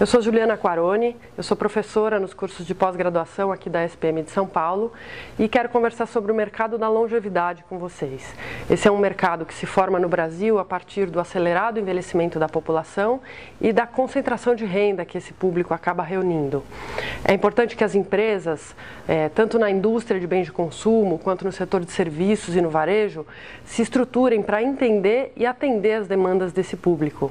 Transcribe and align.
Eu 0.00 0.06
sou 0.06 0.22
Juliana 0.22 0.56
Quaroni, 0.56 1.14
eu 1.36 1.42
sou 1.42 1.54
professora 1.54 2.18
nos 2.18 2.32
cursos 2.32 2.66
de 2.66 2.74
pós-graduação 2.74 3.52
aqui 3.52 3.68
da 3.68 3.84
SPM 3.84 4.22
de 4.22 4.30
São 4.30 4.46
Paulo 4.46 4.94
e 5.38 5.46
quero 5.46 5.68
conversar 5.68 6.06
sobre 6.06 6.32
o 6.32 6.34
mercado 6.34 6.78
da 6.78 6.88
longevidade 6.88 7.62
com 7.68 7.78
vocês. 7.78 8.34
Esse 8.70 8.88
é 8.88 8.90
um 8.90 8.96
mercado 8.96 9.44
que 9.44 9.52
se 9.52 9.66
forma 9.66 9.98
no 9.98 10.08
Brasil 10.08 10.58
a 10.58 10.64
partir 10.64 11.04
do 11.04 11.20
acelerado 11.20 11.78
envelhecimento 11.78 12.38
da 12.38 12.48
população 12.48 13.20
e 13.60 13.74
da 13.74 13.86
concentração 13.86 14.54
de 14.54 14.64
renda 14.64 15.04
que 15.04 15.18
esse 15.18 15.34
público 15.34 15.74
acaba 15.74 16.02
reunindo. 16.02 16.64
É 17.22 17.34
importante 17.34 17.76
que 17.76 17.84
as 17.84 17.94
empresas, 17.94 18.74
é, 19.06 19.28
tanto 19.28 19.58
na 19.58 19.70
indústria 19.70 20.18
de 20.18 20.26
bens 20.26 20.46
de 20.46 20.52
consumo 20.52 21.18
quanto 21.18 21.44
no 21.44 21.52
setor 21.52 21.84
de 21.84 21.92
serviços 21.92 22.56
e 22.56 22.62
no 22.62 22.70
varejo, 22.70 23.26
se 23.64 23.82
estruturem 23.82 24.42
para 24.42 24.62
entender 24.62 25.32
e 25.36 25.44
atender 25.44 25.94
as 25.94 26.08
demandas 26.08 26.52
desse 26.52 26.76
público. 26.76 27.30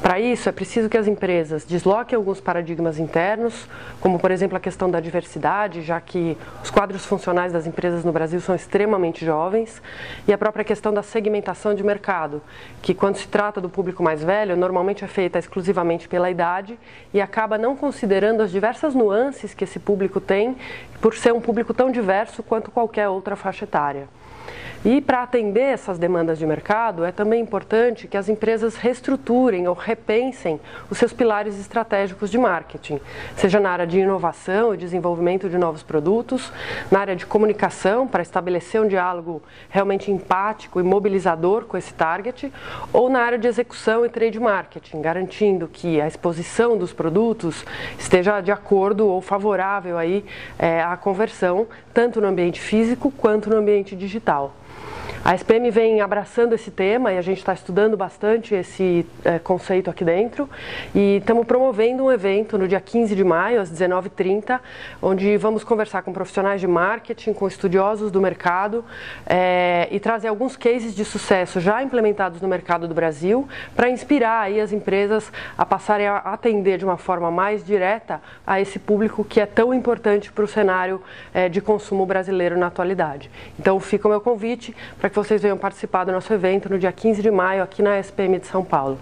Para 0.00 0.20
isso, 0.20 0.48
é 0.48 0.52
preciso 0.52 0.88
que 0.88 0.96
as 0.96 1.08
empresas 1.08 1.64
desloquem 1.64 2.14
alguns 2.14 2.40
paradigmas 2.40 3.00
internos, 3.00 3.66
como, 4.00 4.18
por 4.18 4.30
exemplo, 4.30 4.56
a 4.56 4.60
questão 4.60 4.88
da 4.88 5.00
diversidade, 5.00 5.82
já 5.82 6.00
que 6.00 6.38
os 6.62 6.70
quadros 6.70 7.04
funcionais 7.04 7.52
das 7.52 7.66
empresas 7.66 8.04
no 8.04 8.12
Brasil 8.12 8.40
são 8.40 8.54
extremamente 8.54 9.24
jovens, 9.24 9.82
e 10.28 10.32
a 10.32 10.38
própria 10.38 10.64
questão 10.64 10.94
da 10.94 11.02
segmentação 11.02 11.74
de 11.74 11.82
mercado, 11.82 12.40
que, 12.80 12.94
quando 12.94 13.16
se 13.16 13.26
trata 13.26 13.60
do 13.60 13.68
público 13.68 14.02
mais 14.02 14.22
velho, 14.22 14.56
normalmente 14.56 15.04
é 15.04 15.08
feita 15.08 15.38
exclusivamente 15.38 16.06
pela 16.08 16.30
idade 16.30 16.78
e 17.12 17.20
acaba 17.20 17.58
não 17.58 17.74
considerando 17.74 18.42
as 18.42 18.52
diversas 18.52 18.94
nuances 18.94 19.15
que 19.54 19.64
esse 19.64 19.78
público 19.78 20.20
tem, 20.20 20.56
por 21.00 21.14
ser 21.14 21.32
um 21.32 21.40
público 21.40 21.72
tão 21.72 21.90
diverso 21.90 22.42
quanto 22.42 22.70
qualquer 22.70 23.08
outra 23.08 23.36
faixa 23.36 23.64
etária. 23.64 24.08
E 24.88 25.00
para 25.00 25.24
atender 25.24 25.62
essas 25.62 25.98
demandas 25.98 26.38
de 26.38 26.46
mercado, 26.46 27.04
é 27.04 27.10
também 27.10 27.42
importante 27.42 28.06
que 28.06 28.16
as 28.16 28.28
empresas 28.28 28.76
reestruturem 28.76 29.66
ou 29.66 29.74
repensem 29.74 30.60
os 30.88 30.96
seus 30.96 31.12
pilares 31.12 31.58
estratégicos 31.58 32.30
de 32.30 32.38
marketing, 32.38 33.00
seja 33.36 33.58
na 33.58 33.68
área 33.68 33.84
de 33.84 33.98
inovação 33.98 34.72
e 34.72 34.76
desenvolvimento 34.76 35.48
de 35.50 35.58
novos 35.58 35.82
produtos, 35.82 36.52
na 36.88 37.00
área 37.00 37.16
de 37.16 37.26
comunicação, 37.26 38.06
para 38.06 38.22
estabelecer 38.22 38.80
um 38.80 38.86
diálogo 38.86 39.42
realmente 39.68 40.12
empático 40.12 40.78
e 40.78 40.84
mobilizador 40.84 41.64
com 41.64 41.76
esse 41.76 41.92
target, 41.92 42.52
ou 42.92 43.08
na 43.10 43.22
área 43.22 43.38
de 43.38 43.48
execução 43.48 44.06
e 44.06 44.08
trade 44.08 44.38
marketing, 44.38 45.02
garantindo 45.02 45.66
que 45.66 46.00
a 46.00 46.06
exposição 46.06 46.78
dos 46.78 46.92
produtos 46.92 47.64
esteja 47.98 48.40
de 48.40 48.52
acordo 48.52 49.08
ou 49.08 49.20
favorável 49.20 49.98
aí, 49.98 50.24
é, 50.56 50.80
à 50.80 50.96
conversão, 50.96 51.66
tanto 51.92 52.20
no 52.20 52.28
ambiente 52.28 52.60
físico 52.60 53.10
quanto 53.10 53.50
no 53.50 53.56
ambiente 53.56 53.96
digital. 53.96 54.54
A 55.26 55.34
SPM 55.34 55.72
vem 55.72 56.00
abraçando 56.00 56.54
esse 56.54 56.70
tema 56.70 57.12
e 57.12 57.18
a 57.18 57.20
gente 57.20 57.38
está 57.38 57.52
estudando 57.52 57.96
bastante 57.96 58.54
esse 58.54 59.04
é, 59.24 59.40
conceito 59.40 59.90
aqui 59.90 60.04
dentro 60.04 60.48
e 60.94 61.16
estamos 61.16 61.44
promovendo 61.44 62.04
um 62.04 62.12
evento 62.12 62.56
no 62.56 62.68
dia 62.68 62.80
15 62.80 63.12
de 63.12 63.24
maio, 63.24 63.60
às 63.60 63.68
19h30, 63.68 64.60
onde 65.02 65.36
vamos 65.36 65.64
conversar 65.64 66.02
com 66.02 66.12
profissionais 66.12 66.60
de 66.60 66.68
marketing, 66.68 67.32
com 67.32 67.48
estudiosos 67.48 68.12
do 68.12 68.20
mercado 68.20 68.84
é, 69.26 69.88
e 69.90 69.98
trazer 69.98 70.28
alguns 70.28 70.54
cases 70.54 70.94
de 70.94 71.04
sucesso 71.04 71.58
já 71.58 71.82
implementados 71.82 72.40
no 72.40 72.46
mercado 72.46 72.86
do 72.86 72.94
Brasil 72.94 73.48
para 73.74 73.90
inspirar 73.90 74.42
aí 74.42 74.60
as 74.60 74.70
empresas 74.70 75.32
a 75.58 75.66
passarem 75.66 76.06
a 76.06 76.18
atender 76.18 76.78
de 76.78 76.84
uma 76.84 76.96
forma 76.96 77.32
mais 77.32 77.66
direta 77.66 78.22
a 78.46 78.60
esse 78.60 78.78
público 78.78 79.24
que 79.24 79.40
é 79.40 79.46
tão 79.46 79.74
importante 79.74 80.30
para 80.30 80.44
o 80.44 80.46
cenário 80.46 81.02
é, 81.34 81.48
de 81.48 81.60
consumo 81.60 82.06
brasileiro 82.06 82.56
na 82.56 82.68
atualidade. 82.68 83.28
Então 83.58 83.80
fica 83.80 84.06
o 84.06 84.10
meu 84.12 84.20
convite 84.20 84.72
para 85.00 85.15
vocês 85.16 85.40
venham 85.40 85.56
participar 85.56 86.04
do 86.04 86.12
nosso 86.12 86.32
evento 86.32 86.68
no 86.68 86.78
dia 86.78 86.92
15 86.92 87.22
de 87.22 87.30
maio 87.30 87.62
aqui 87.62 87.82
na 87.82 87.98
SPM 87.98 88.38
de 88.38 88.46
São 88.46 88.64
Paulo. 88.64 88.98